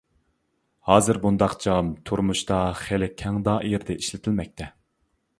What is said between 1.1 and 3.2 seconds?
بۇنداق جام تۇرمۇشتا خېلى